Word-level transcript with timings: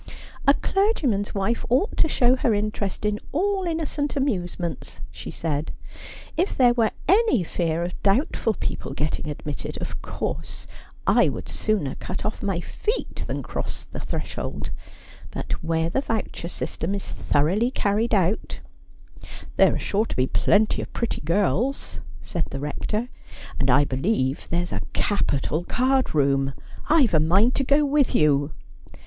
'A 0.47 0.55
clergyman's 0.55 1.35
wife 1.35 1.63
ought 1.69 1.95
to 1.97 2.07
show 2.07 2.35
her 2.35 2.55
interest 2.55 3.05
in 3.05 3.19
all 3.31 3.65
inno 3.67 3.87
cent 3.87 4.15
amusements,' 4.15 4.99
she 5.11 5.29
said.' 5.29 5.71
If 6.37 6.57
there 6.57 6.73
were 6.73 6.89
any 7.07 7.43
fear 7.43 7.83
of 7.83 8.01
doubt 8.01 8.35
ful 8.35 8.55
people 8.55 8.93
getting 8.93 9.29
admitted, 9.29 9.77
of 9.79 10.01
course 10.01 10.65
I 11.05 11.29
would 11.29 11.47
sooner 11.47 11.93
cut 11.93 12.25
off 12.25 12.41
my 12.41 12.59
feet 12.59 13.23
than 13.27 13.43
cross 13.43 13.83
the 13.83 13.99
threshold; 13.99 14.71
but 15.29 15.63
where 15.63 15.87
the 15.91 16.01
voucher 16.01 16.47
system 16.47 16.95
is 16.95 17.03
so 17.03 17.15
thoroughly 17.17 17.69
carried 17.69 18.15
out 18.15 18.59
''There 19.57 19.75
are 19.75 19.79
sure 19.79 20.05
to 20.07 20.15
be 20.15 20.25
plenty 20.25 20.81
of 20.81 20.91
pretty 20.93 21.21
girls,' 21.21 21.99
said 22.23 22.45
the 22.49 22.59
Rector,' 22.59 23.09
and 23.59 23.69
I 23.69 23.85
believe 23.85 24.47
there's 24.49 24.71
a 24.71 24.81
capital 24.93 25.63
card 25.63 26.15
room. 26.15 26.55
I've 26.89 27.13
a 27.13 27.19
good 27.19 27.27
mind 27.29 27.53
to 27.53 27.63
go 27.63 27.85
with 27.85 28.15
you.' 28.15 28.49